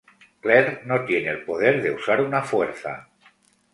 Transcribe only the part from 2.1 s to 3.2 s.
una Fuerza.